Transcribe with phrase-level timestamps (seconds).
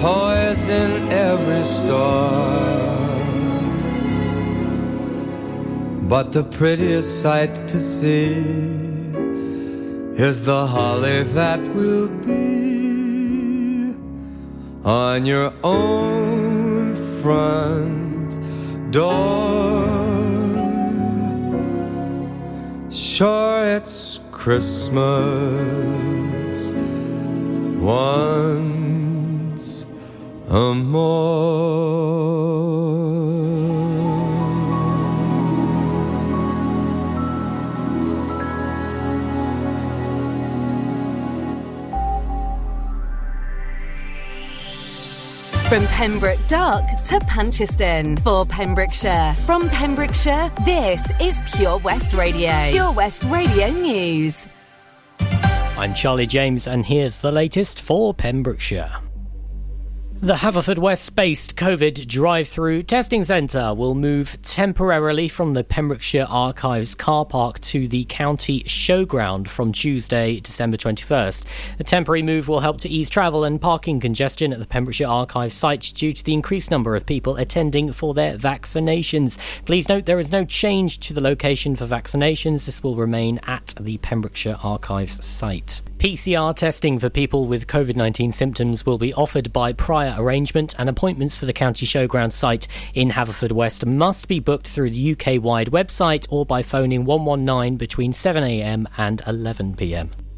[0.00, 2.70] toys in every store.
[6.08, 8.34] But the prettiest sight to see
[10.28, 13.94] is the holly that will be
[14.84, 18.30] on your own front
[18.90, 19.86] door.
[22.90, 24.90] Sure, it's Christmas
[27.78, 28.79] once a
[30.50, 30.82] From
[45.86, 49.34] Pembroke Dock to Puncheston for Pembrokeshire.
[49.46, 52.50] From Pembrokeshire, this is Pure West Radio.
[52.72, 54.48] Pure West Radio News.
[55.78, 58.90] I'm Charlie James, and here's the latest for Pembrokeshire.
[60.22, 66.94] The Haverfordwest based COVID drive through testing centre will move temporarily from the Pembrokeshire Archives
[66.94, 71.44] car park to the county showground from Tuesday, December 21st.
[71.78, 75.54] The temporary move will help to ease travel and parking congestion at the Pembrokeshire Archives
[75.54, 79.38] site due to the increased number of people attending for their vaccinations.
[79.64, 83.72] Please note there is no change to the location for vaccinations, this will remain at
[83.80, 85.80] the Pembrokeshire Archives site.
[86.00, 90.88] PCR testing for people with COVID 19 symptoms will be offered by prior arrangement, and
[90.88, 95.68] appointments for the County Showground site in Haverfordwest must be booked through the UK wide
[95.68, 100.29] website or by phoning 119 between 7am and 11pm.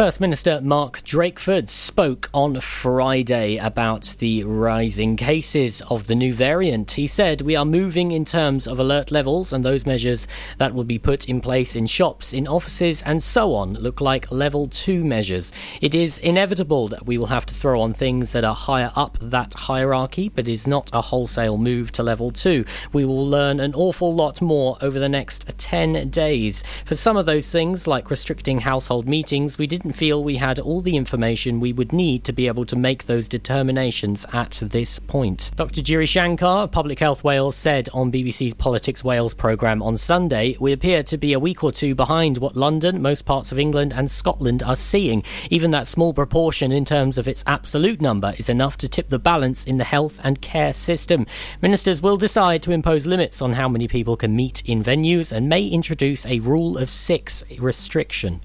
[0.00, 6.92] First Minister Mark Drakeford spoke on Friday about the rising cases of the new variant.
[6.92, 10.84] He said, We are moving in terms of alert levels, and those measures that will
[10.84, 15.04] be put in place in shops, in offices, and so on look like level two
[15.04, 15.52] measures.
[15.82, 19.18] It is inevitable that we will have to throw on things that are higher up
[19.20, 22.64] that hierarchy, but it is not a wholesale move to level two.
[22.94, 26.64] We will learn an awful lot more over the next 10 days.
[26.86, 30.58] For some of those things, like restricting household meetings, we did didn't feel we had
[30.58, 34.98] all the information we would need to be able to make those determinations at this
[34.98, 35.50] point.
[35.56, 35.80] Dr.
[35.80, 40.72] Giri Shankar of Public Health Wales said on BBC's Politics Wales programme on Sunday, We
[40.72, 44.10] appear to be a week or two behind what London, most parts of England, and
[44.10, 45.22] Scotland are seeing.
[45.50, 49.18] Even that small proportion in terms of its absolute number is enough to tip the
[49.18, 51.26] balance in the health and care system.
[51.62, 55.48] Ministers will decide to impose limits on how many people can meet in venues and
[55.48, 58.40] may introduce a rule of six restriction.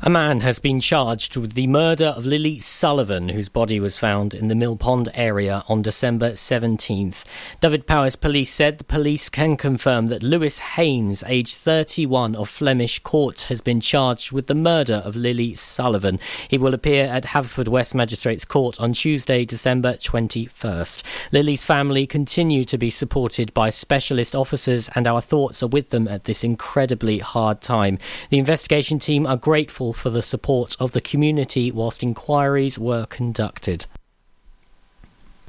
[0.00, 4.32] A man has been charged with the murder of Lily Sullivan, whose body was found
[4.32, 7.24] in the Mill Pond area on December 17th.
[7.60, 13.42] Dyfed-Powys police said the police can confirm that Lewis Haines, aged 31 of Flemish Court,
[13.48, 16.20] has been charged with the murder of Lily Sullivan.
[16.46, 21.02] He will appear at Haverfordwest Magistrates Court on Tuesday, December 21st.
[21.32, 26.06] Lily's family continue to be supported by specialist officers, and our thoughts are with them
[26.06, 27.98] at this incredibly hard time.
[28.30, 33.86] The investigation team are grateful for the support of the community whilst inquiries were conducted.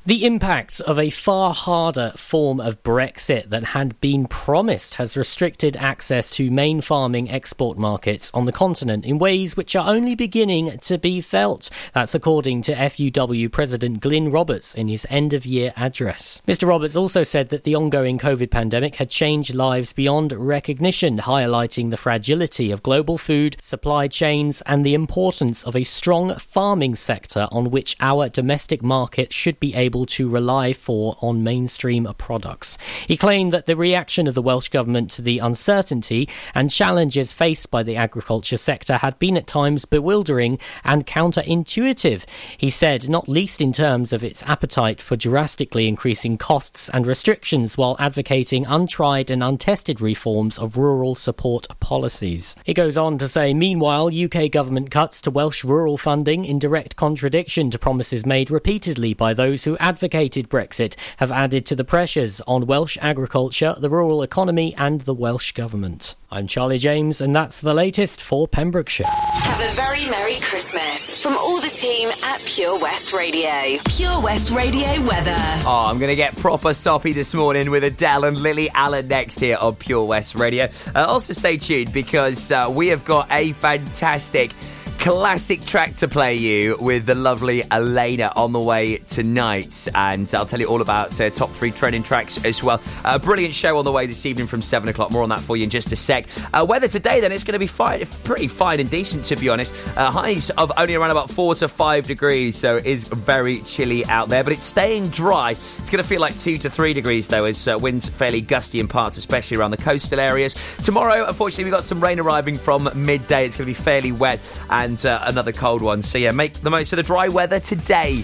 [0.09, 5.77] The impact of a far harder form of Brexit that had been promised has restricted
[5.77, 10.79] access to main farming export markets on the continent in ways which are only beginning
[10.79, 11.69] to be felt.
[11.93, 16.41] That's according to FUW President Glyn Roberts in his end of year address.
[16.47, 16.67] Mr.
[16.67, 21.97] Roberts also said that the ongoing COVID pandemic had changed lives beyond recognition, highlighting the
[21.97, 27.69] fragility of global food supply chains and the importance of a strong farming sector on
[27.69, 32.77] which our domestic market should be able able to rely for on mainstream products.
[33.05, 37.69] He claimed that the reaction of the Welsh Government to the uncertainty and challenges faced
[37.69, 42.23] by the agriculture sector had been at times bewildering and counterintuitive.
[42.57, 47.77] He said, not least in terms of its appetite for drastically increasing costs and restrictions
[47.77, 52.55] while advocating untried and untested reforms of rural support policies.
[52.63, 56.95] He goes on to say, meanwhile, UK government cuts to Welsh rural funding in direct
[56.95, 62.41] contradiction to promises made repeatedly by those who advocated Brexit have added to the pressures
[62.41, 66.15] on Welsh agriculture, the rural economy, and the Welsh Government.
[66.31, 69.07] I'm Charlie James, and that's the latest for Pembrokeshire.
[69.07, 73.79] Have a very Merry Christmas from all the team at Pure West Radio.
[73.89, 75.35] Pure West Radio weather.
[75.65, 79.39] Oh, I'm going to get proper soppy this morning with Adele and Lily Allen next
[79.39, 80.69] here on Pure West Radio.
[80.95, 84.51] Uh, also, stay tuned because uh, we have got a fantastic
[84.99, 89.87] classic track to play you with the lovely Elena on the way tonight.
[89.95, 92.81] And I'll tell you all about uh, top three trending tracks as well.
[93.05, 95.11] A brilliant show on the way this evening from 7 o'clock.
[95.11, 96.27] More on that for you in just a sec.
[96.53, 99.47] Uh, weather today, then, it's going to be fine, pretty fine and decent, to be
[99.47, 99.73] honest.
[99.97, 104.05] Uh, highs of only around about 4 to 5 degrees, so it is very chilly
[104.07, 104.43] out there.
[104.43, 105.51] But it's staying dry.
[105.51, 108.81] It's going to feel like 2 to 3 degrees, though, as uh, winds fairly gusty
[108.81, 110.55] in parts, especially around the coastal areas.
[110.83, 113.45] Tomorrow, unfortunately, we've got some rain arriving from midday.
[113.45, 116.01] It's going to be fairly wet and uh, another cold one.
[116.01, 118.15] So, yeah, make the most of the dry weather today.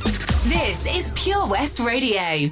[0.47, 2.49] This is Pure West Radio.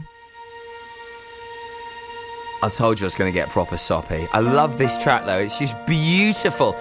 [2.63, 4.27] I told you I was going to get proper soppy.
[4.31, 5.39] I love this track, though.
[5.39, 6.75] It's just beautiful.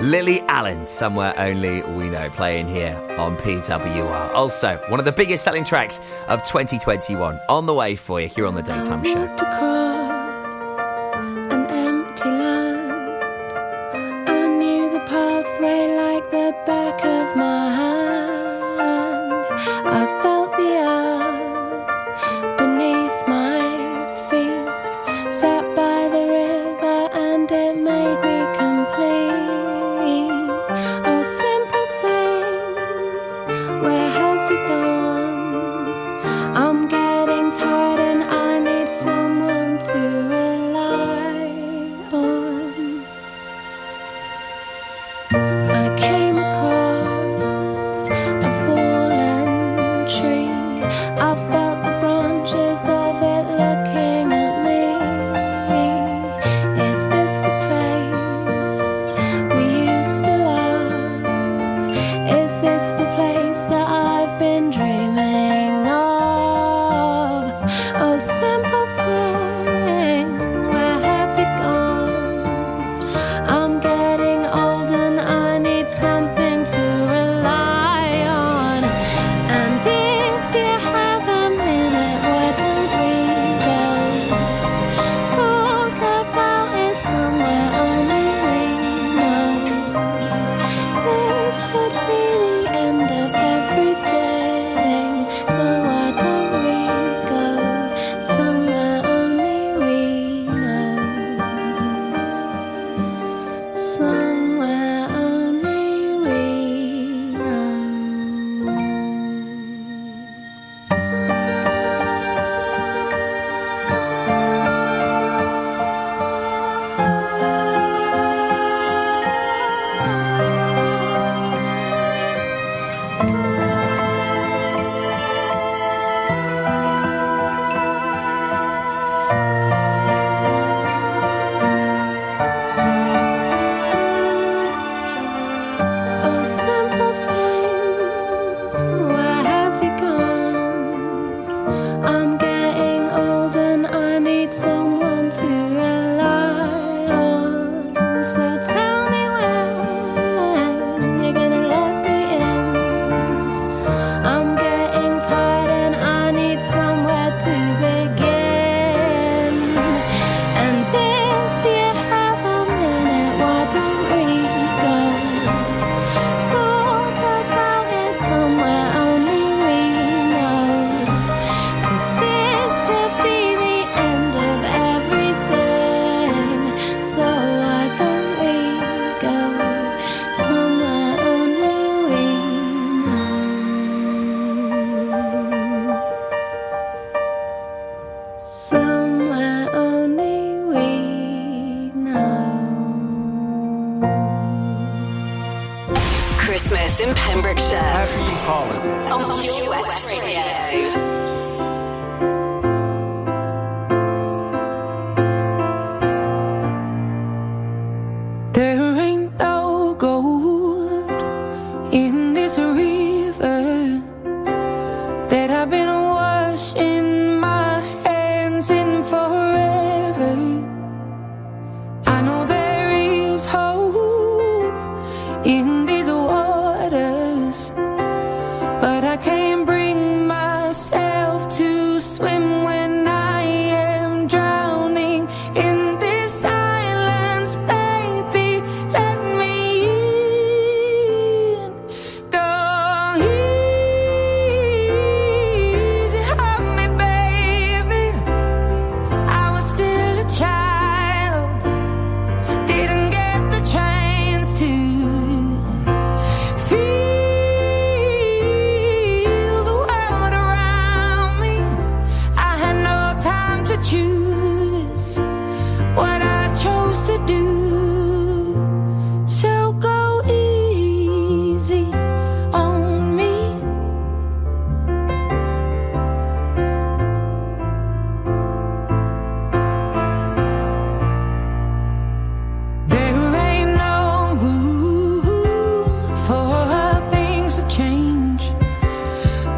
[0.00, 4.32] Lily Allen, Somewhere Only We Know, playing here on PWR.
[4.34, 8.46] Also, one of the biggest selling tracks of 2021 on the way for you here
[8.46, 9.85] on the Daytime Show.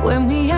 [0.09, 0.58] When we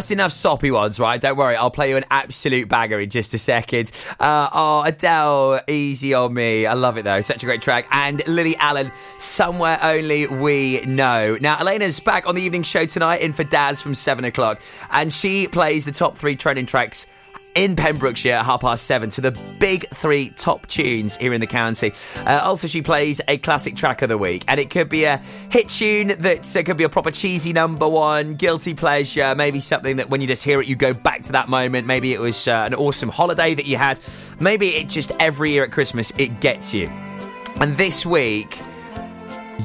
[0.00, 1.20] that's enough soppy ones, right?
[1.20, 3.92] Don't worry, I'll play you an absolute banger in just a second.
[4.18, 6.64] Uh, oh, Adele, Easy on Me.
[6.64, 7.20] I love it though.
[7.20, 7.86] Such a great track.
[7.90, 11.36] And Lily Allen, Somewhere Only We Know.
[11.38, 14.62] Now, Elena's back on the evening show tonight in for Daz from 7 o'clock.
[14.90, 17.04] And she plays the top three trending tracks
[17.54, 21.46] in Pembrokeshire at half past seven to the big three top tunes here in the
[21.46, 21.92] county.
[22.26, 25.18] Uh, also, she plays a classic track of the week, and it could be a
[25.50, 29.96] hit tune that uh, could be a proper cheesy number one, guilty pleasure, maybe something
[29.96, 31.86] that when you just hear it, you go back to that moment.
[31.86, 34.00] Maybe it was uh, an awesome holiday that you had.
[34.38, 36.88] Maybe it just every year at Christmas it gets you.
[37.60, 38.58] And this week,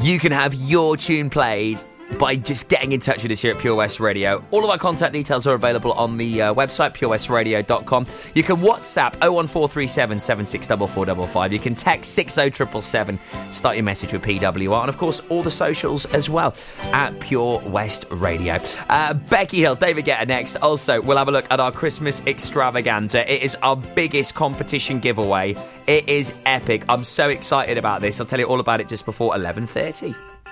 [0.01, 1.80] you can have your tune played
[2.18, 4.44] by just getting in touch with us here at Pure West Radio.
[4.52, 8.06] All of our contact details are available on the uh, website, purewestradio.com.
[8.34, 11.54] You can WhatsApp 01437 764455.
[11.54, 16.06] You can text 60777, start your message with PWR, and of course, all the socials
[16.08, 16.56] as well
[16.94, 18.60] at Pure West Radio.
[18.90, 20.56] Uh, Becky Hill, David Guetta next.
[20.58, 23.32] Also, we'll have a look at our Christmas extravaganza.
[23.32, 25.56] It is our biggest competition giveaway.
[25.88, 26.84] It is epic.
[26.90, 28.20] I'm so excited about this.
[28.20, 30.35] I'll tell you all about it just before 11:30.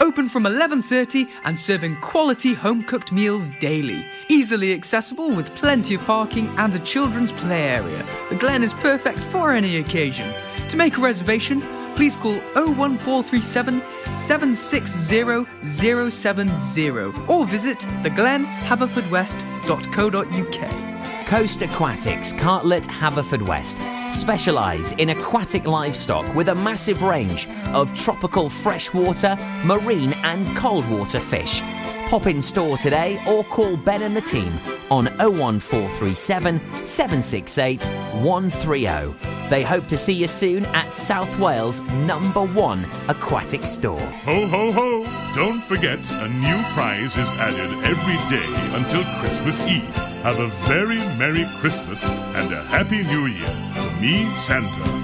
[0.00, 4.04] Open from 11:30 and serving quality home-cooked meals daily.
[4.28, 8.04] Easily accessible with plenty of parking and a children's play area.
[8.30, 10.32] The Glen is perfect for any occasion.
[10.68, 11.60] To make a reservation,
[11.96, 15.46] please call 01437 760
[16.10, 20.93] 070 or visit theglenhaverfordwest.co.uk.
[21.26, 29.36] Coast Aquatics, Cartlett, Haverfordwest specialise in aquatic livestock with a massive range of tropical freshwater,
[29.64, 31.62] marine, and cold water fish.
[32.14, 34.52] Pop in store today or call Ben and the team
[34.88, 37.82] on 01437 768
[38.22, 39.48] 130.
[39.50, 43.98] They hope to see you soon at South Wales' number one aquatic store.
[43.98, 45.34] Ho, ho, ho!
[45.34, 49.82] Don't forget, a new prize is added every day until Christmas Eve.
[50.22, 52.04] Have a very Merry Christmas
[52.36, 53.50] and a Happy New Year.
[53.74, 55.03] From me, Santa.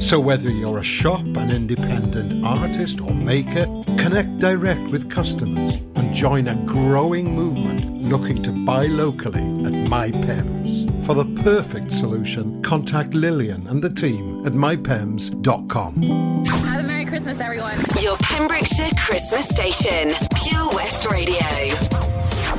[0.00, 3.64] So, whether you're a shop, an independent artist, or maker,
[3.96, 11.04] connect direct with customers and join a growing movement looking to buy locally at MyPems.
[11.06, 16.02] For the perfect solution, contact Lillian and the team at mypems.com.
[16.46, 17.78] Have a Merry Christmas, everyone.
[18.00, 21.46] Your Pembrokeshire Christmas station, Pure West Radio.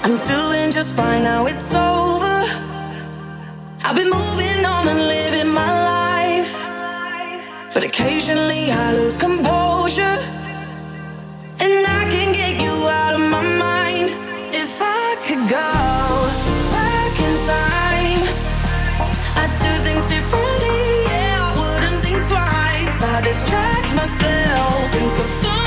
[0.03, 2.43] I'm doing just fine now, it's over.
[3.83, 6.14] I've been moving on and living my life.
[7.75, 10.17] But occasionally I lose composure.
[11.59, 14.11] And I can get you out of my mind.
[14.55, 15.71] If I could go
[16.71, 18.21] back in time,
[19.41, 20.83] I'd do things differently.
[21.11, 22.97] Yeah, I wouldn't think twice.
[23.13, 25.64] I distract myself, of someone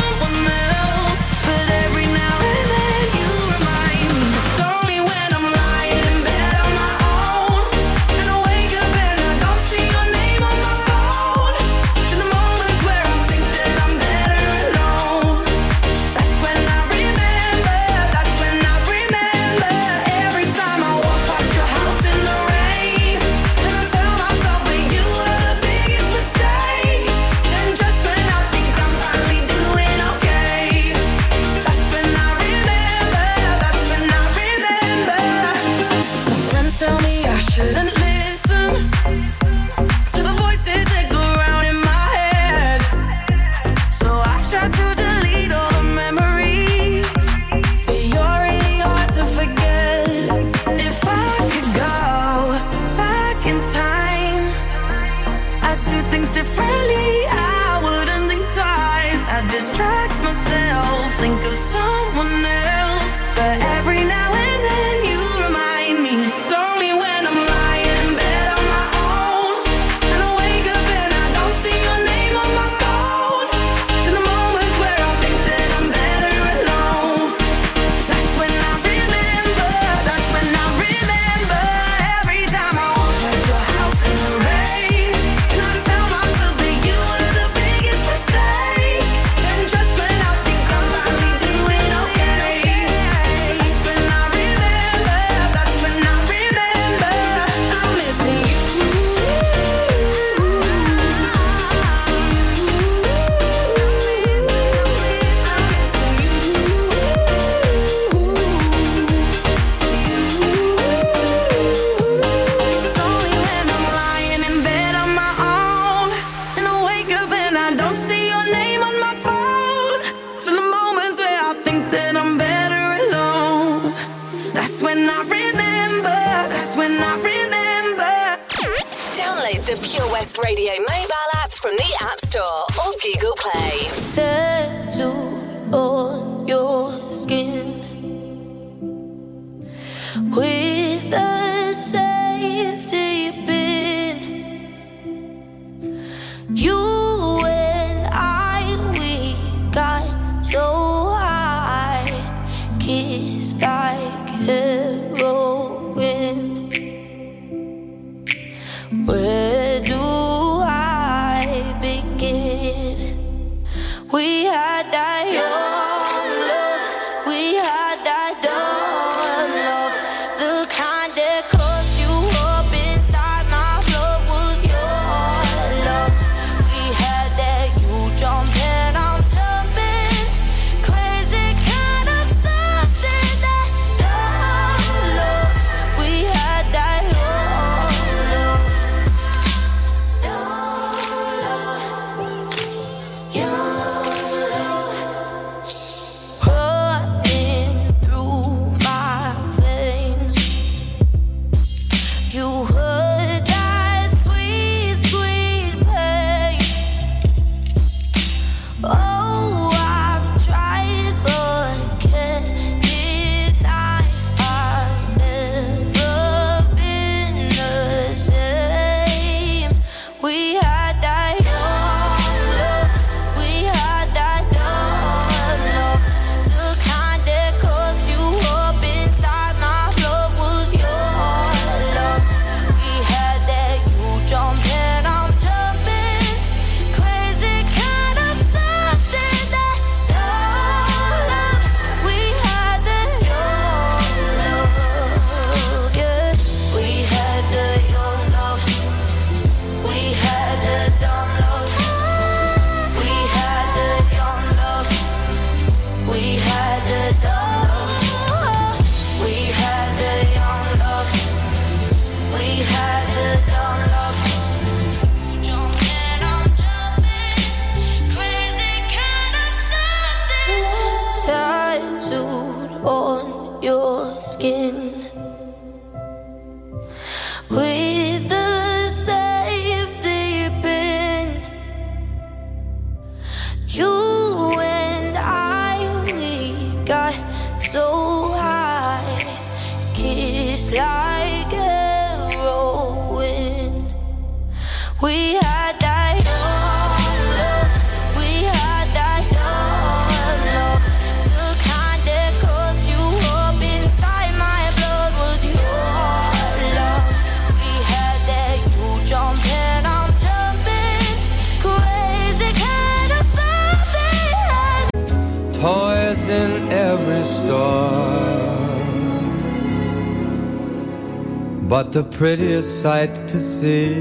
[321.88, 323.94] But the prettiest sight to see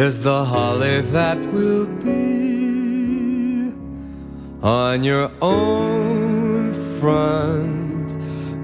[0.00, 3.72] is the holly that will be
[4.62, 8.14] on your own front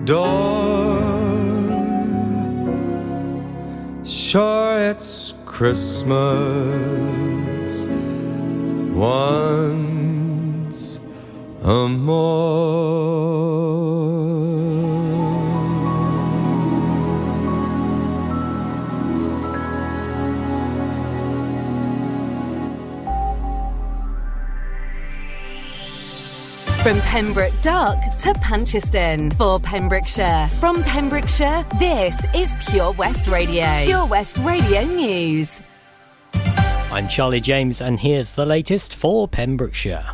[0.06, 1.00] door.
[4.04, 6.12] Sure, it's Christmas
[8.94, 11.00] once
[11.64, 13.31] a more.
[27.12, 30.48] Pembroke Dock to Puncheston for Pembrokeshire.
[30.58, 33.84] From Pembrokeshire, this is Pure West Radio.
[33.84, 35.60] Pure West Radio News.
[36.90, 40.06] I'm Charlie James, and here's the latest for Pembrokeshire.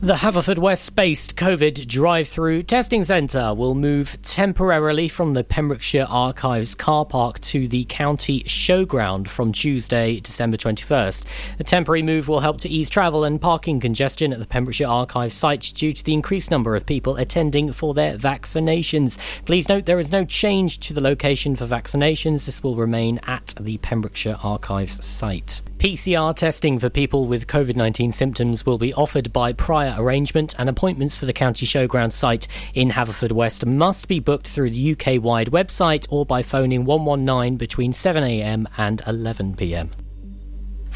[0.00, 6.76] The Haverfordwest based COVID drive through testing centre will move temporarily from the Pembrokeshire Archives
[6.76, 11.24] car park to the county showground from Tuesday, December 21st.
[11.56, 15.34] The temporary move will help to ease travel and parking congestion at the Pembrokeshire Archives
[15.34, 19.18] site due to the increased number of people attending for their vaccinations.
[19.46, 23.52] Please note there is no change to the location for vaccinations, this will remain at
[23.58, 25.60] the Pembrokeshire Archives site.
[25.78, 30.68] PCR testing for people with COVID 19 symptoms will be offered by prior arrangement, and
[30.68, 35.48] appointments for the County Showground site in Haverfordwest must be booked through the UK wide
[35.48, 40.07] website or by phoning 119 between 7am and 11pm.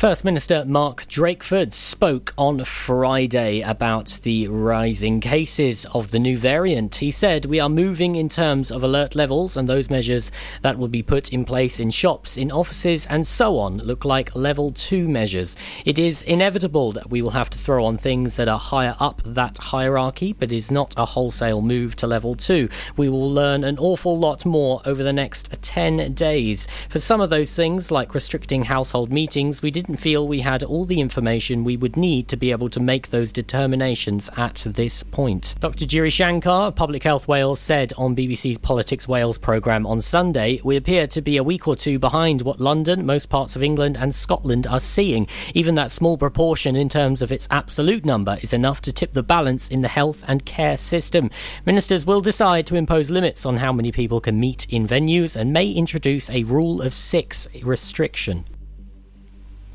[0.02, 6.96] First Minister Mark Drakeford spoke on Friday about the rising cases of the new variant.
[6.96, 10.88] He said, We are moving in terms of alert levels, and those measures that will
[10.88, 15.06] be put in place in shops, in offices, and so on look like level two
[15.06, 15.56] measures.
[15.84, 19.22] It is inevitable that we will have to throw on things that are higher up
[19.24, 22.68] that hierarchy, but it is not a wholesale move to level two.
[22.96, 26.66] We will learn an awful lot more over the next 10 days.
[26.88, 30.84] For some of those things, like restricting household meetings, we didn't feel we had all
[30.84, 35.54] the information we would need to be able to make those determinations at this point.
[35.60, 35.86] Dr.
[35.86, 40.76] Giri Shankar of Public Health Wales said on BBC's Politics Wales programme on Sunday, We
[40.76, 44.14] appear to be a week or two behind what London, most parts of England, and
[44.14, 45.26] Scotland are seeing.
[45.54, 49.22] Even that small proportion in terms of its absolute number is enough to tip the
[49.22, 51.30] balance in the health and care system.
[51.66, 55.52] Ministers will decide to impose limits on how many people can meet in venues and
[55.52, 58.44] may introduce a rule of six restriction.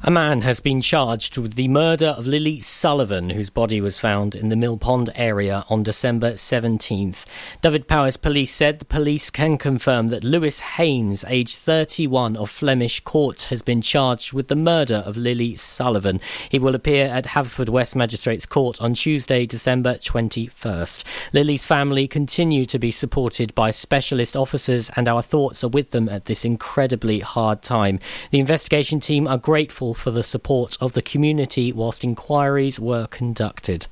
[0.07, 4.35] A man has been charged with the murder of Lily Sullivan, whose body was found
[4.35, 7.25] in the Mill Pond area on December 17th.
[7.61, 13.43] Dyfed-Powys police said the police can confirm that Lewis Haines, aged 31 of Flemish Court,
[13.49, 16.21] has been charged with the murder of Lily Sullivan.
[16.47, 21.03] He will appear at Haverfordwest Magistrates Court on Tuesday, December 21st.
[21.33, 26.07] Lily's family continue to be supported by specialist officers, and our thoughts are with them
[26.07, 27.99] at this incredibly hard time.
[28.31, 33.87] The investigation team are grateful for the support of the community whilst inquiries were conducted.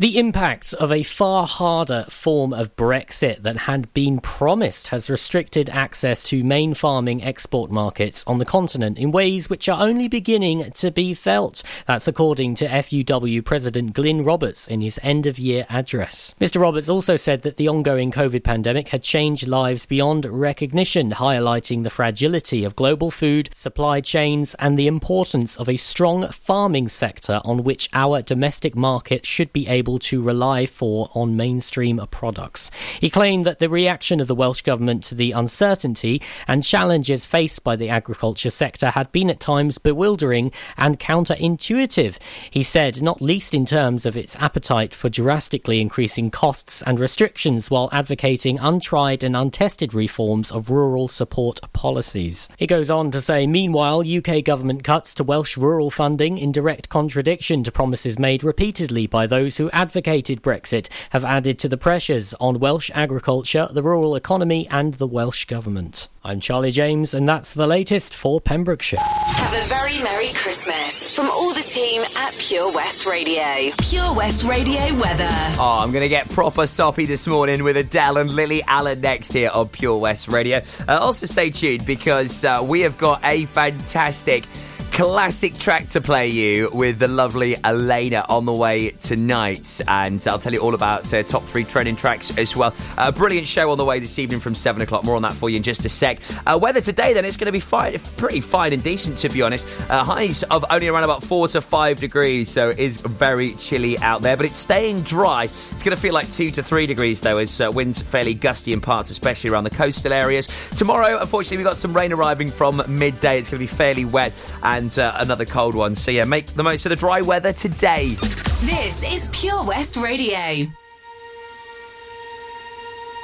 [0.00, 5.68] The impacts of a far harder form of Brexit that had been promised has restricted
[5.68, 10.70] access to main farming export markets on the continent in ways which are only beginning
[10.70, 11.62] to be felt.
[11.86, 16.34] That's according to FUW President Glyn Roberts in his end of year address.
[16.40, 16.62] Mr.
[16.62, 21.90] Roberts also said that the ongoing COVID pandemic had changed lives beyond recognition, highlighting the
[21.90, 27.64] fragility of global food supply chains and the importance of a strong farming sector on
[27.64, 32.70] which our domestic market should be able to rely for on mainstream products.
[33.00, 37.64] He claimed that the reaction of the Welsh Government to the uncertainty and challenges faced
[37.64, 42.18] by the agriculture sector had been at times bewildering and counterintuitive.
[42.50, 47.70] He said, not least in terms of its appetite for drastically increasing costs and restrictions
[47.70, 52.48] while advocating untried and untested reforms of rural support policies.
[52.56, 56.88] He goes on to say, meanwhile, UK government cuts to Welsh rural funding in direct
[56.88, 62.34] contradiction to promises made repeatedly by those who advocated Brexit have added to the pressures
[62.38, 66.08] on Welsh agriculture, the rural economy, and the Welsh Government.
[66.22, 68.98] I'm Charlie James, and that's the latest for Pembrokeshire.
[69.00, 73.72] Have a very Merry Christmas from all the team at Pure West Radio.
[73.78, 75.30] Pure West Radio weather.
[75.58, 79.32] Oh, I'm going to get proper soppy this morning with Adele and Lily Allen next
[79.32, 80.60] here on Pure West Radio.
[80.86, 84.44] Uh, also, stay tuned because uh, we have got a fantastic
[84.92, 89.80] classic track to play you with the lovely Elena on the way tonight.
[89.88, 92.74] And I'll tell you all about uh, top three trending tracks as well.
[92.98, 95.04] A brilliant show on the way this evening from 7 o'clock.
[95.04, 96.20] More on that for you in just a sec.
[96.46, 99.42] Uh, weather today, then, it's going to be fine, pretty fine and decent, to be
[99.42, 99.66] honest.
[99.90, 103.98] Uh, highs of only around about 4 to 5 degrees, so it is very chilly
[104.00, 104.36] out there.
[104.36, 105.44] But it's staying dry.
[105.44, 108.72] It's going to feel like 2 to 3 degrees, though, as uh, winds fairly gusty
[108.72, 110.48] in parts, especially around the coastal areas.
[110.76, 113.38] Tomorrow, unfortunately, we've got some rain arriving from midday.
[113.38, 115.94] It's going to be fairly wet and uh, another cold one.
[115.94, 118.14] So, yeah, make the most of the dry weather today.
[118.62, 120.66] This is Pure West Radio.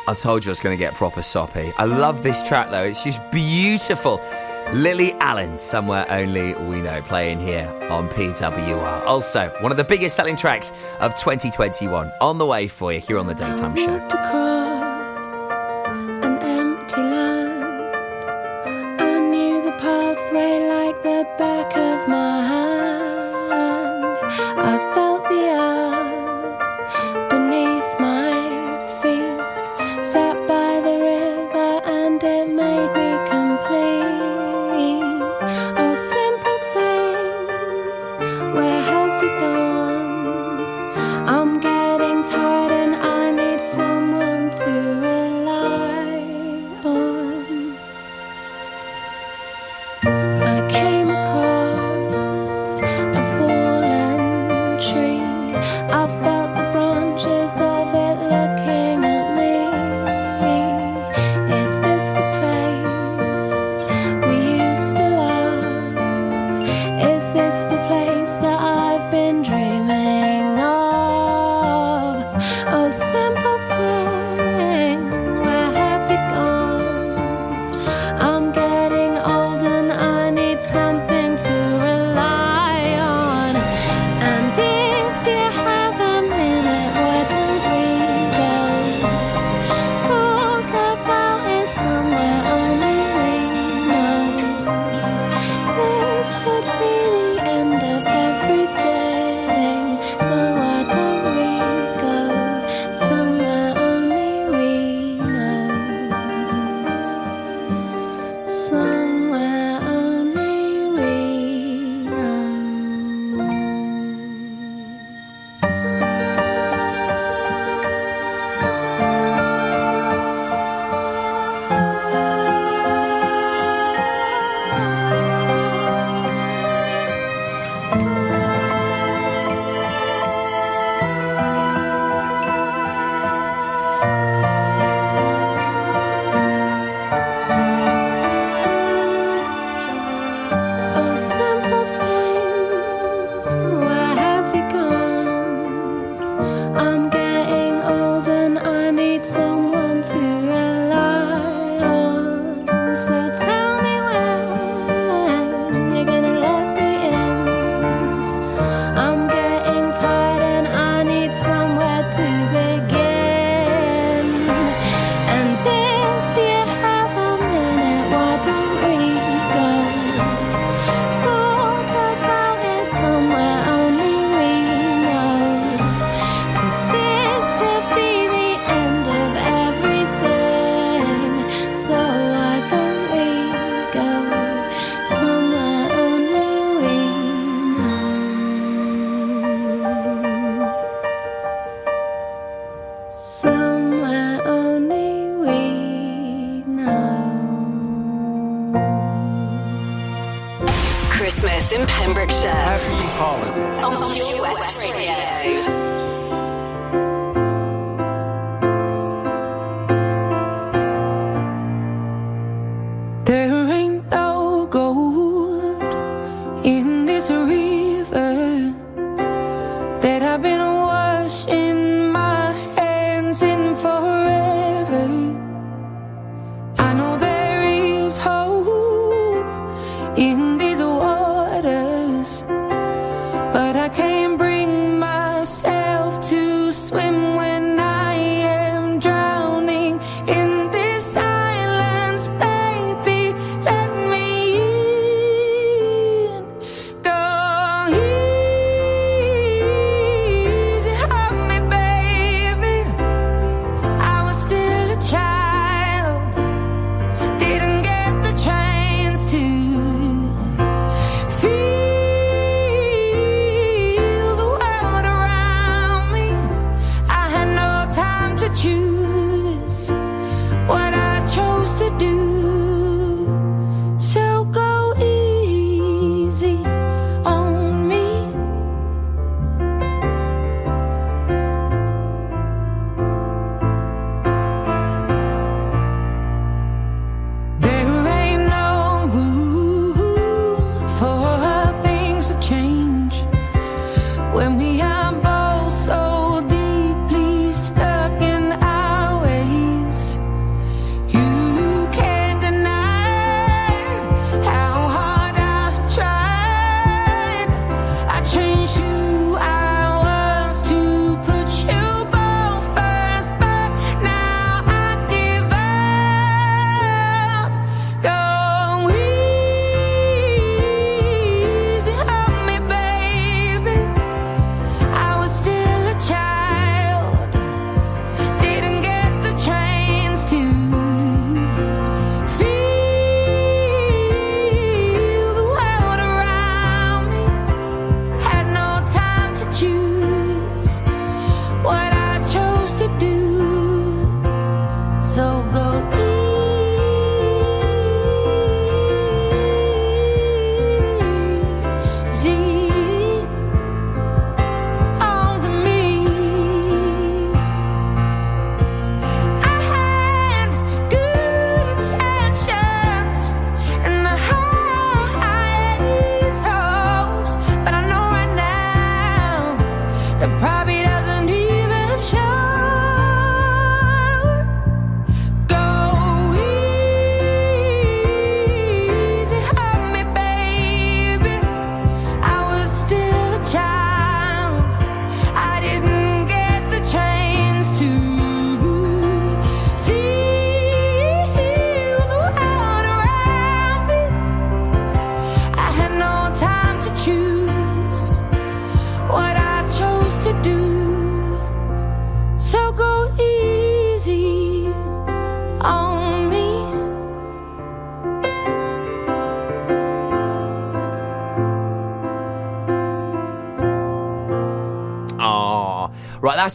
[0.08, 1.72] I told you I was going to get proper soppy.
[1.78, 2.84] I love this track, though.
[2.84, 4.20] It's just beautiful.
[4.72, 9.04] Lily Allen, Somewhere Only We Know, playing here on PWR.
[9.06, 13.18] Also, one of the biggest selling tracks of 2021 on the way for you here
[13.18, 14.65] on the Daytime Show.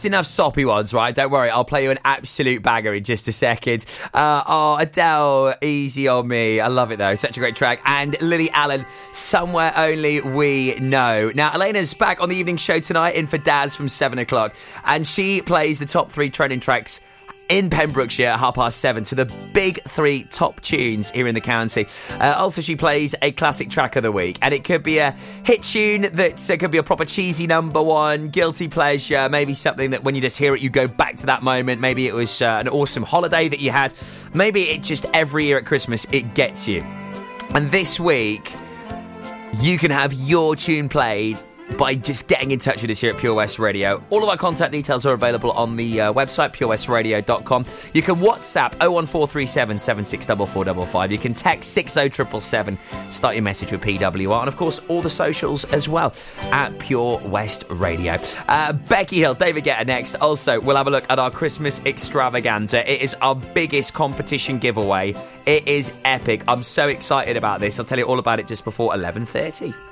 [0.04, 1.14] Enough soppy ones, right?
[1.14, 3.84] Don't worry, I'll play you an absolute banger in just a second.
[4.12, 6.60] Uh, oh, Adele, easy on me.
[6.60, 7.14] I love it though.
[7.14, 7.80] Such a great track.
[7.84, 11.30] And Lily Allen, somewhere only we know.
[11.34, 14.54] Now, Elena's back on the evening show tonight in for Daz from seven o'clock,
[14.84, 17.00] and she plays the top three trending tracks
[17.52, 21.40] in Pembrokeshire at half past seven to the big three top tunes here in the
[21.40, 21.86] county.
[22.12, 25.10] Uh, also, she plays a classic track of the week, and it could be a
[25.44, 29.90] hit tune that uh, could be a proper cheesy number one, guilty pleasure, maybe something
[29.90, 31.78] that when you just hear it, you go back to that moment.
[31.78, 33.92] Maybe it was uh, an awesome holiday that you had.
[34.32, 36.80] Maybe it just every year at Christmas it gets you.
[37.50, 38.50] And this week,
[39.60, 41.38] you can have your tune played
[41.76, 44.02] by just getting in touch with us here at Pure West Radio.
[44.10, 47.66] All of our contact details are available on the uh, website, purewestradio.com.
[47.92, 51.12] You can WhatsApp 01437 764455.
[51.12, 52.78] You can text 60777,
[53.12, 54.40] start your message with PWR.
[54.40, 56.14] And of course, all the socials as well
[56.50, 58.18] at Pure West Radio.
[58.48, 60.14] Uh, Becky Hill, David Guetta next.
[60.16, 62.90] Also, we'll have a look at our Christmas extravaganza.
[62.90, 65.14] It is our biggest competition giveaway.
[65.46, 66.42] It is epic.
[66.48, 67.78] I'm so excited about this.
[67.78, 69.91] I'll tell you all about it just before 11.30.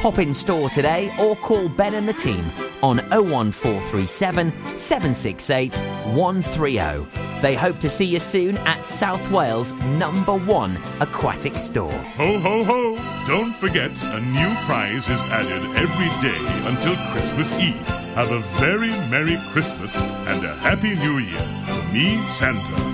[0.04, 2.52] Pop in store today or call Ben and the team
[2.82, 5.74] on 01437 768
[6.12, 7.40] 130.
[7.40, 11.90] They hope to see you soon at South Wales' number one aquatic store.
[11.90, 13.24] Ho, ho, ho!
[13.26, 17.88] Don't forget, a new prize is added every day until Christmas Eve.
[18.14, 19.96] Have a very Merry Christmas
[20.26, 22.93] and a Happy New Year from me, Santa,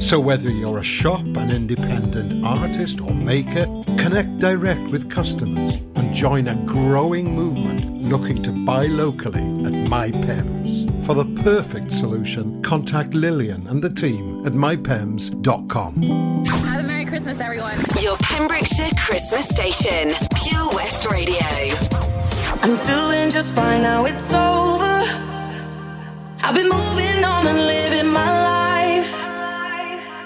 [0.00, 3.66] So, whether you're a shop, an independent artist, or maker,
[3.98, 11.04] connect direct with customers and join a growing movement looking to buy locally at MyPems.
[11.04, 16.02] For the perfect solution, contact Lillian and the team at mypems.com.
[16.46, 17.78] Have a Merry Christmas, everyone.
[18.00, 20.12] Your Pembrokeshire Christmas station,
[20.44, 21.38] Pure West Radio.
[22.62, 25.02] I'm doing just fine now, it's over.
[26.44, 28.71] I've been moving on and living my life.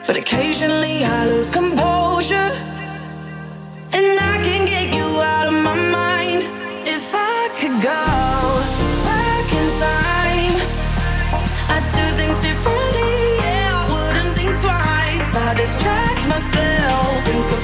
[0.06, 2.50] But occasionally I lose composure.
[3.92, 6.42] And I can get you out of my mind.
[6.86, 8.04] If I could go
[9.10, 10.54] back in time,
[11.74, 13.14] I'd do things differently.
[13.42, 15.28] Yeah, I wouldn't think twice.
[15.48, 17.60] I distract myself, think of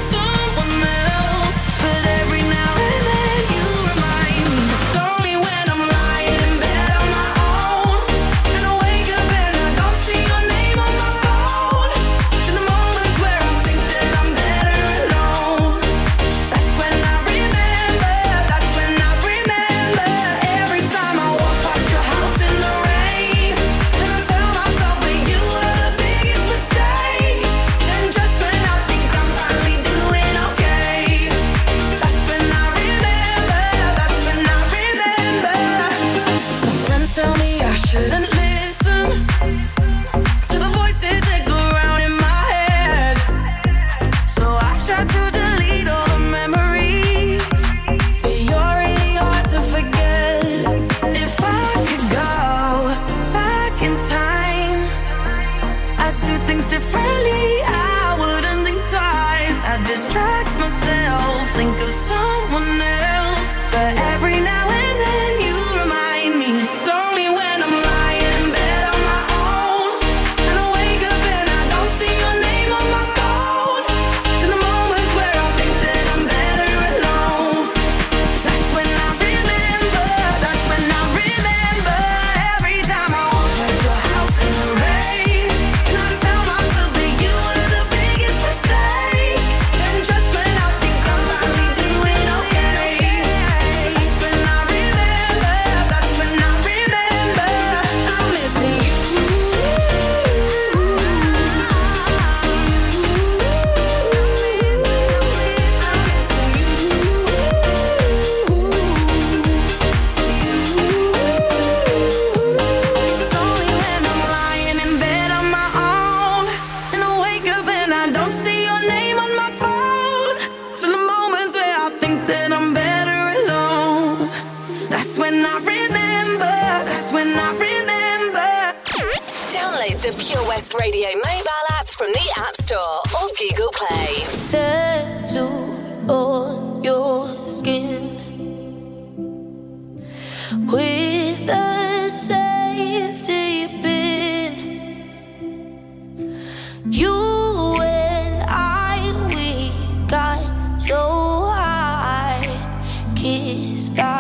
[153.53, 154.12] this by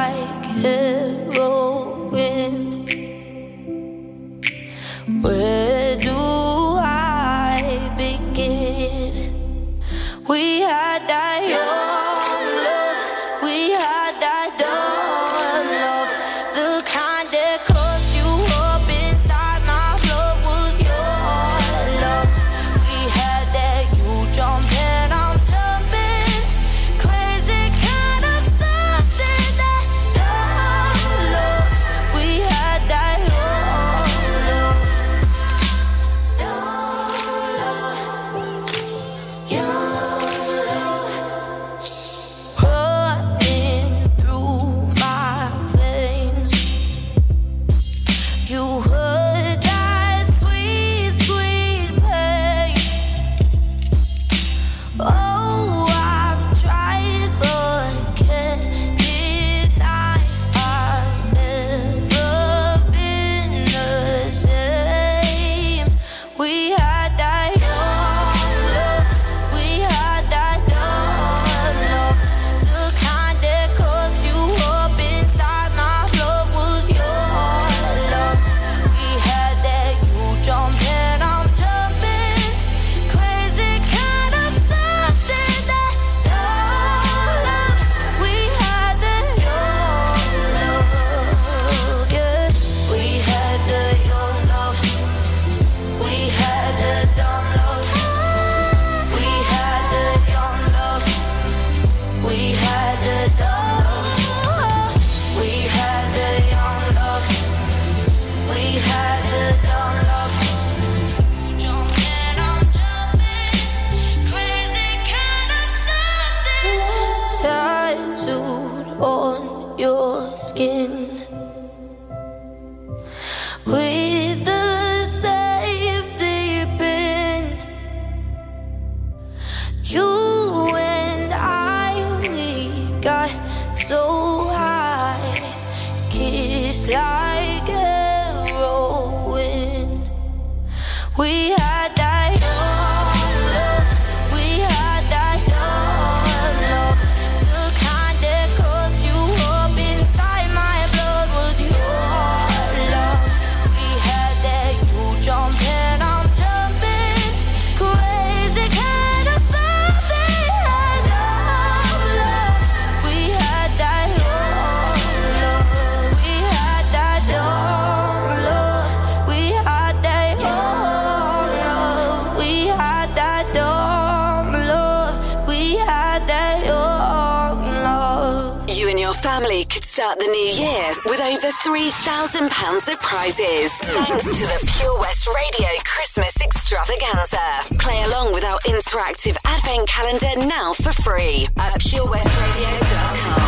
[180.12, 183.72] Start the new year with over £3,000 of prizes.
[183.72, 187.38] Thanks to the Pure West Radio Christmas Extravaganza.
[187.78, 193.38] Play along with our interactive advent calendar now for free at purewestradio.com.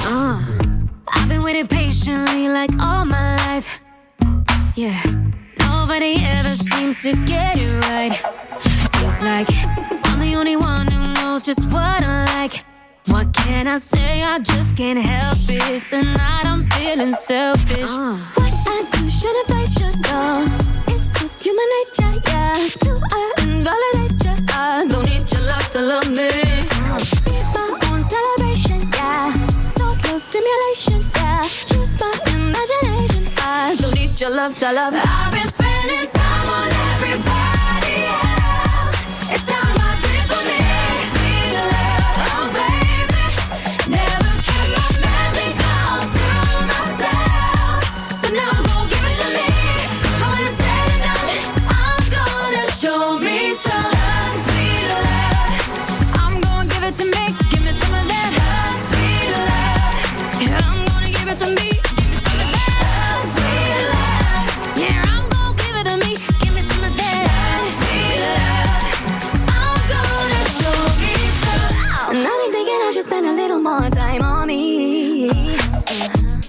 [0.00, 0.48] Uh, ah.
[1.08, 3.80] I've been waiting patiently like all my life.
[4.76, 5.02] Yeah,
[5.58, 8.18] nobody ever seems to get it right.
[9.04, 9.48] It's like
[10.06, 12.64] I'm the only one who knows just what I like.
[13.14, 14.24] What can I say?
[14.24, 15.84] I just can't help it.
[15.88, 17.90] Tonight I'm feeling selfish.
[17.90, 18.18] Uh.
[18.34, 20.42] What I do, shouldn't I should know?
[20.92, 22.54] It's just human nature, yeah.
[22.82, 24.34] Do I invalidate you?
[24.50, 26.26] I don't need your love to love me.
[26.90, 26.98] Uh.
[27.30, 29.32] Be my own celebration, yeah.
[29.78, 31.42] So close stimulation, yeah.
[31.78, 34.92] Use my imagination, I don't need your love to love.
[34.92, 37.43] I've been spending time on everybody.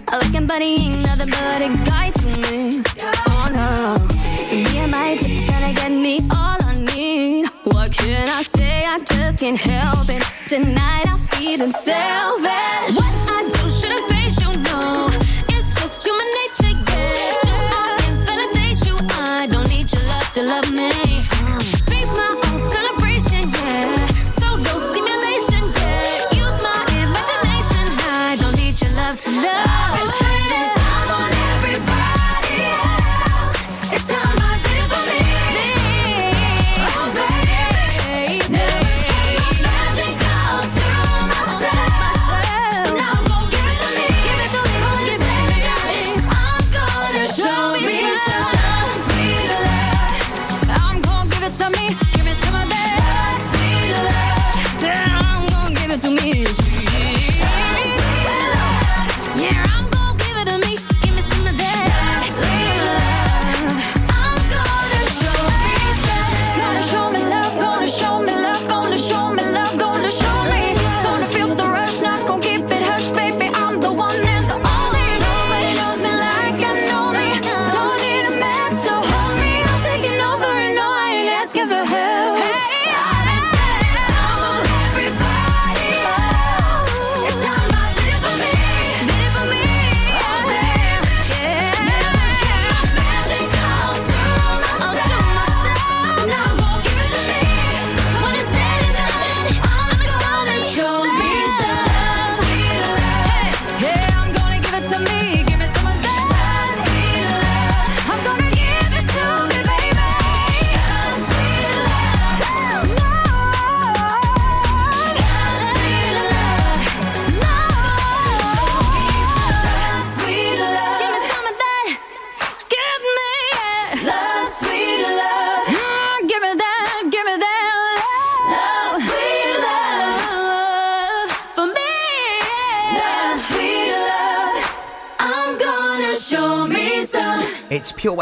[0.07, 2.81] I like him, but ain't nothing but a guy to me.
[3.27, 4.07] Oh no.
[4.37, 7.47] So me and my dick's gonna get me all I need.
[7.63, 8.81] What can I say?
[8.85, 10.23] I just can't help it.
[10.47, 12.44] Tonight I feel self.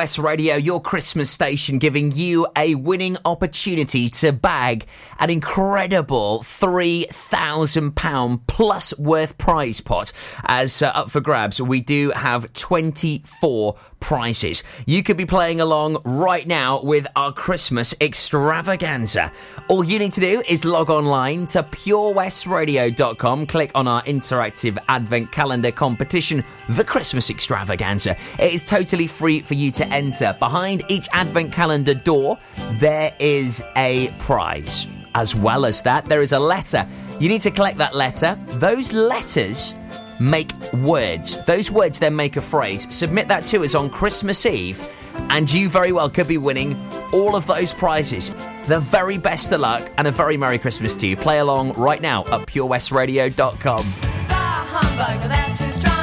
[0.03, 4.85] West Radio, your Christmas station, giving you a winning opportunity to bag
[5.23, 10.11] an incredible £3,000 plus worth prize pot
[10.43, 11.61] as uh, up for grabs.
[11.61, 14.63] We do have 24 prizes.
[14.85, 19.31] You could be playing along right now with our Christmas extravaganza.
[19.69, 25.31] All you need to do is log online to purewestradio.com, click on our interactive advent
[25.31, 28.17] calendar competition, the Christmas extravaganza.
[28.39, 30.35] It is totally free for you to enter.
[30.37, 32.37] Behind each advent calendar door,
[32.81, 35.02] there is a prize.
[35.15, 36.87] As well as that, there is a letter.
[37.19, 38.37] You need to collect that letter.
[38.47, 39.75] Those letters
[40.19, 41.43] make words.
[41.45, 42.87] Those words then make a phrase.
[42.93, 44.87] Submit that to us on Christmas Eve,
[45.29, 46.75] and you very well could be winning
[47.11, 48.31] all of those prizes.
[48.67, 51.17] The very best of luck and a very Merry Christmas to you.
[51.17, 53.83] Play along right now at purewestradio.com.
[54.29, 56.02] Humbug,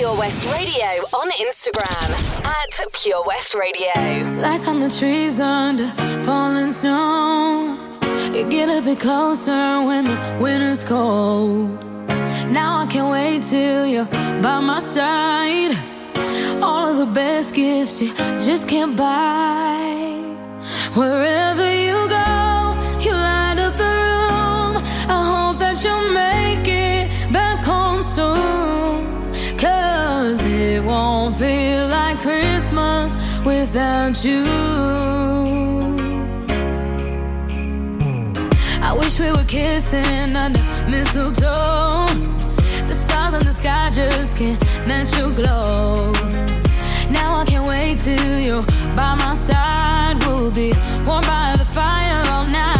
[0.00, 2.08] Pure West Radio on Instagram
[2.42, 4.30] at Pure West Radio.
[4.40, 5.88] Lights on the trees under
[6.24, 7.76] falling snow.
[8.32, 11.84] You get a bit closer when the winter's cold.
[12.48, 14.06] Now I can't wait till you're
[14.40, 15.76] by my side.
[16.62, 19.29] All of the best gifts you just can't buy.
[33.72, 34.44] without you.
[38.82, 42.06] I wish we were kissing under mistletoe.
[42.88, 46.10] The stars in the sky just can't match your glow.
[47.10, 48.66] Now I can't wait till you're
[48.96, 50.16] by my side.
[50.26, 50.72] We'll be
[51.06, 52.79] warm by the fire all night.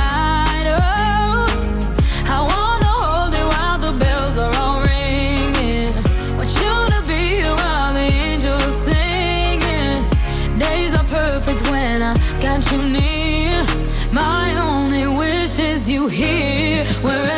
[15.91, 17.30] you hear wherever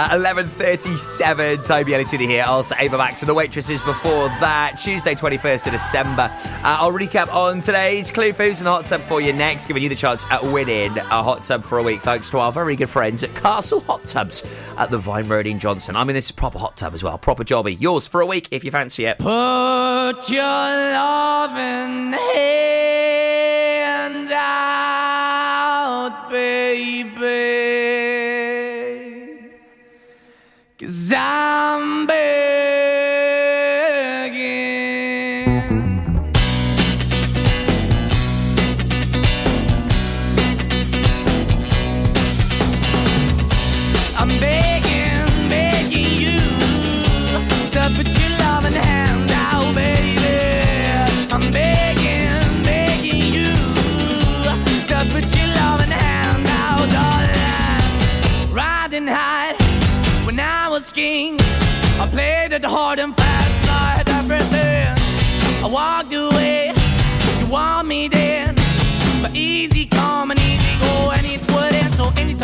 [0.00, 2.44] Uh, 11.37, Toby Ellis with you here.
[2.46, 4.76] Also, Ava Max and the waitresses before that.
[4.82, 6.30] Tuesday, 21st of December.
[6.32, 9.82] Uh, I'll recap on today's Clue Foods and the Hot Tub for you next, giving
[9.82, 12.76] you the chance at winning a hot tub for a week thanks to our very
[12.76, 14.42] good friends at Castle Hot Tubs
[14.78, 15.96] at the Vine Road in Johnston.
[15.96, 17.18] I mean, this is proper hot tub as well.
[17.18, 17.78] Proper jobby.
[17.78, 19.18] Yours for a week if you fancy it.
[19.18, 22.79] Put your loving hand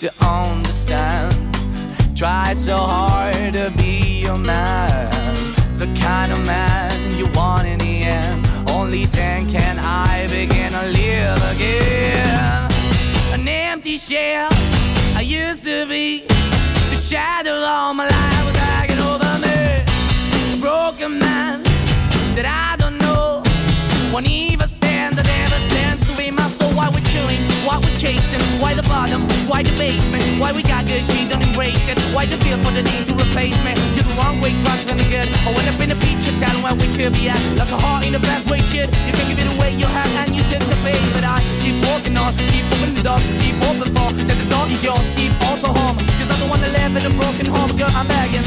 [0.00, 1.34] to understand.
[2.16, 5.10] Try so hard to be your man,
[5.76, 8.09] the kind of man you want in the end.
[28.60, 31.98] Why the bottom, why the basement, why we got good, she don't embrace it.
[32.14, 33.74] Why the feel for the need to replace me?
[33.94, 35.28] You're the wrong way, trying to good.
[35.46, 37.40] I went up in a feature town where we could be at.
[37.58, 38.88] Like a heart in a best way, shit.
[39.06, 41.02] You can give it away, you have, and you take the bait.
[41.14, 44.66] But I keep walking on, keep opening the door, keep open for that the door
[44.68, 45.96] is yours, keep also home.
[46.18, 48.46] Cause I don't wanna live in a broken home, girl, I'm begging.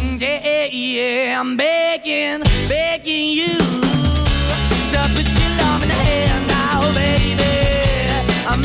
[0.00, 4.03] Mm, Yeah, yeah, I'm begging, begging you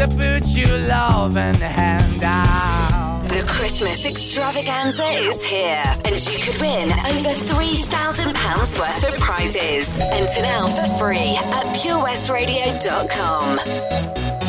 [0.00, 3.28] to put your loving hand out.
[3.28, 9.98] The Christmas extravaganza is here, and you could win over £3,000 worth of prizes.
[10.00, 14.39] Enter now for free at purewestradio.com.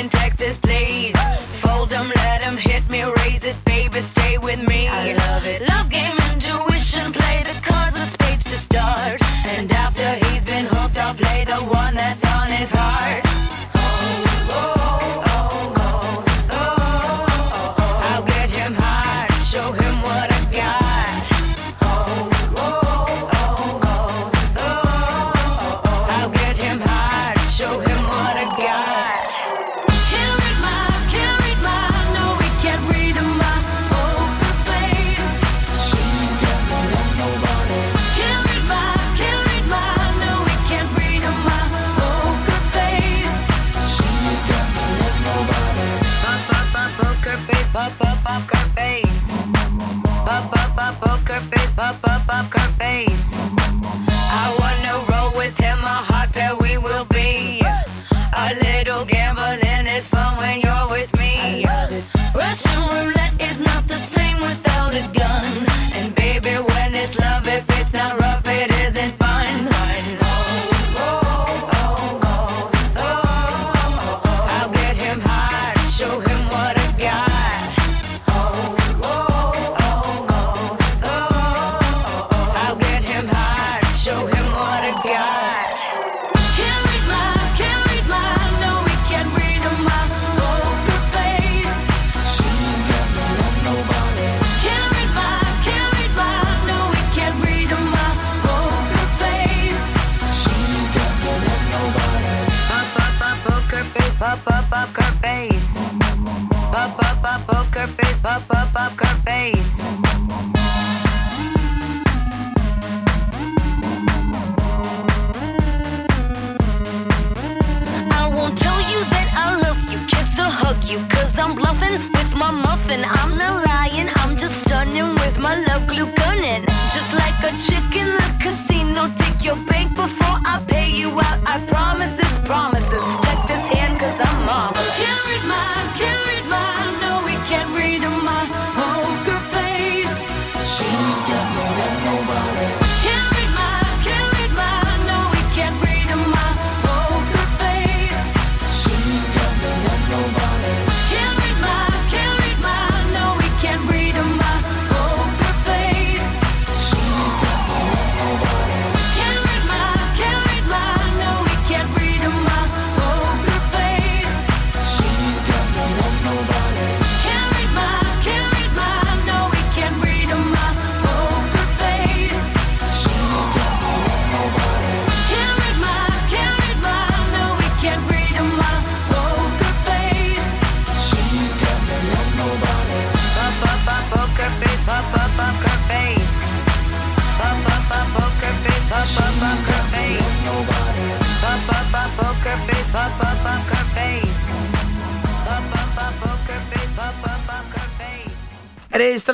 [0.00, 1.14] in Texas, please.
[1.60, 4.88] Fold them, let them hit me, raise it, baby, stay with me.
[4.88, 5.60] I love it.
[5.68, 9.20] Love game, intuition, play the cards with spades to start.
[9.44, 12.29] And after he's been hooked, I'll play the one that's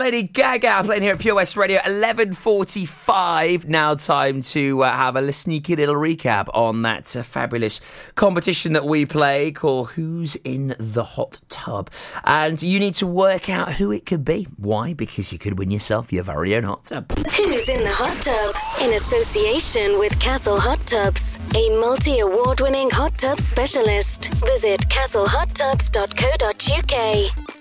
[0.06, 3.66] Lady Gaga playing here at Pure West Radio, 11.45.
[3.66, 7.80] Now time to uh, have a sneaky little recap on that uh, fabulous
[8.14, 11.90] competition that we play called Who's in the Hot Tub?
[12.22, 14.46] And you need to work out who it could be.
[14.56, 14.92] Why?
[14.92, 17.10] Because you could win yourself your very own hot tub.
[17.10, 18.54] Who's in the hot tub?
[18.86, 24.32] In association with Castle Hot Tubs, a multi award winning hot tub specialist.
[24.34, 27.55] Visit castlehottubs.co.uk.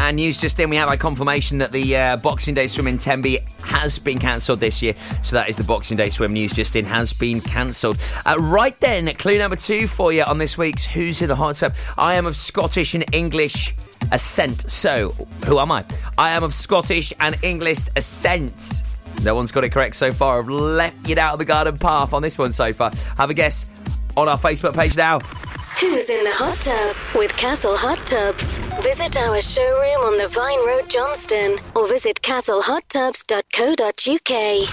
[0.00, 2.98] And news just in, we have a confirmation that the uh, Boxing Day swim in
[2.98, 4.94] Tenby has been cancelled this year.
[5.22, 7.98] So that is the Boxing Day swim news just in has been cancelled.
[8.26, 11.56] Uh, right then, clue number two for you on this week's Who's in the Hot
[11.56, 11.74] Tub.
[11.96, 13.74] I am of Scottish and English
[14.12, 14.70] ascent.
[14.70, 15.10] So,
[15.46, 15.84] who am I?
[16.18, 18.82] I am of Scottish and English ascent.
[19.22, 20.38] No one's got it correct so far.
[20.38, 22.90] I've left you out of the garden path on this one so far.
[23.16, 23.70] Have a guess
[24.16, 25.18] on our Facebook page now.
[25.80, 28.44] Who's in the hot tub with Castle Hot Tubs?
[28.80, 34.68] Visit our showroom on the Vine Road, Johnston, or visit castlehottubs.co.uk.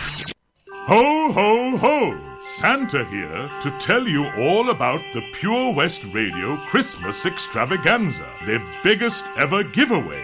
[0.87, 2.15] Ho, ho, ho!
[2.43, 9.25] Santa here to tell you all about the Pure West Radio Christmas Extravaganza, their biggest
[9.37, 10.23] ever giveaway,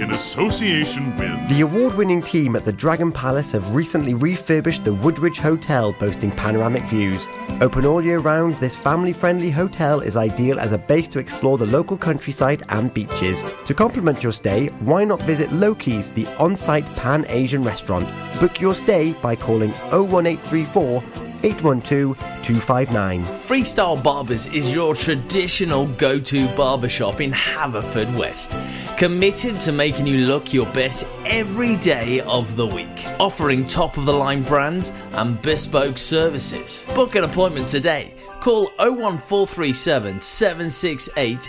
[0.00, 4.94] in association with The award winning team at the Dragon Palace have recently refurbished the
[4.94, 7.26] Woodridge Hotel, boasting panoramic views.
[7.60, 11.58] Open all year round, this family friendly hotel is ideal as a base to explore
[11.58, 13.42] the local countryside and beaches.
[13.64, 18.08] To complement your stay, why not visit Loki's, the on site Pan Asian restaurant?
[18.40, 23.22] Book your stay by calling 01834 812 259.
[23.24, 28.98] Freestyle Barbers is your traditional go to barbershop in Haverfordwest.
[28.98, 33.06] Committed to making you look your best every day of the week.
[33.20, 36.84] Offering top of the line brands and bespoke services.
[36.94, 38.14] Book an appointment today.
[38.40, 41.48] Call 01437 768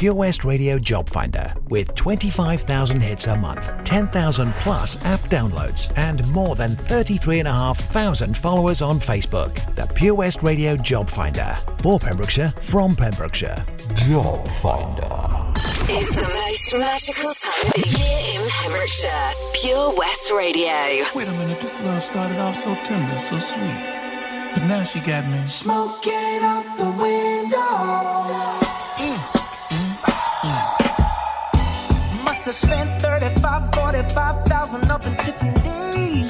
[0.00, 5.92] The Pure West Radio Job Finder with 25,000 hits a month, 10,000 plus app downloads,
[5.98, 9.52] and more than 33,500 followers on Facebook.
[9.74, 13.62] The Pure West Radio Job Finder for Pembrokeshire from Pembrokeshire.
[13.94, 15.52] Job Finder.
[15.90, 19.32] It's the most magical time of the year in Pembrokeshire.
[19.52, 21.04] Pure West Radio.
[21.14, 23.84] Wait a minute, this love started off so tender, so sweet.
[24.54, 28.60] But now she got me smoking out the window.
[29.00, 29.39] Must
[32.50, 36.29] have spent 35, 45,000 up in Tiffany's.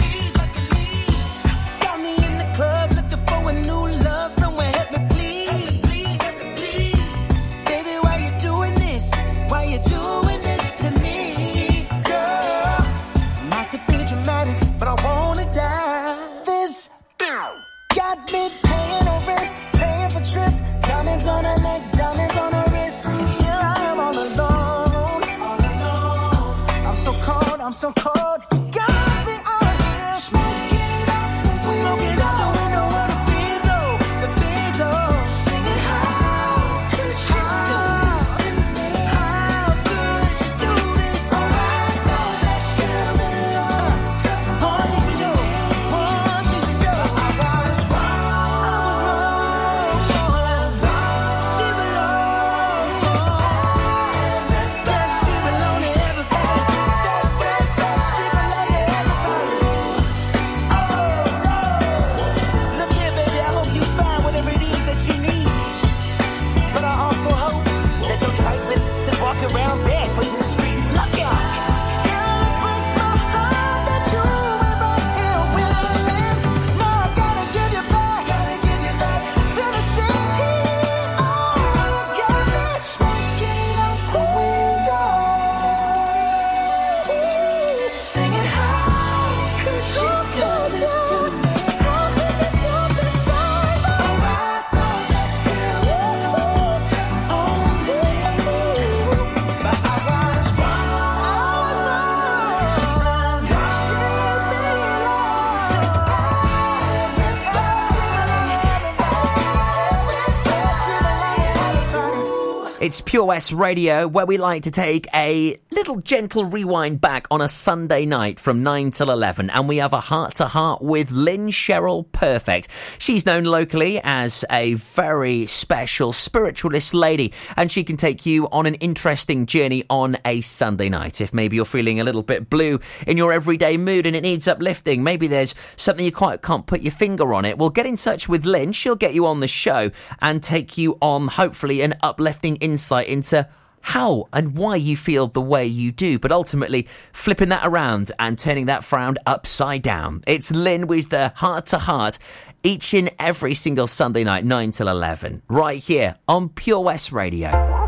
[112.91, 117.41] Rights Pure West Radio, where we like to take a little gentle rewind back on
[117.41, 121.11] a Sunday night from 9 till 11, and we have a heart to heart with
[121.11, 122.69] Lynn Cheryl Perfect.
[122.99, 128.65] She's known locally as a very special spiritualist lady, and she can take you on
[128.65, 131.19] an interesting journey on a Sunday night.
[131.19, 134.47] If maybe you're feeling a little bit blue in your everyday mood and it needs
[134.47, 137.97] uplifting, maybe there's something you quite can't put your finger on it, well, get in
[137.97, 138.71] touch with Lynn.
[138.71, 143.21] She'll get you on the show and take you on, hopefully, an uplifting insight insight
[143.31, 143.47] into
[143.83, 148.37] how and why you feel the way you do, but ultimately flipping that around and
[148.37, 150.23] turning that frown upside down.
[150.27, 152.19] It's Lynn with the heart to heart
[152.63, 157.80] each and every single Sunday night, 9 till 11, right here on Pure West Radio.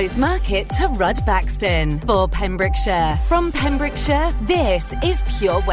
[0.00, 2.02] Rosemarket to Rudd Baxton.
[2.06, 3.18] For Pembrokeshire.
[3.28, 5.68] From Pembrokeshire, this is Pure West.